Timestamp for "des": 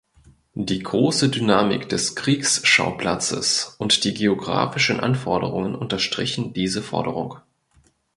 1.87-2.15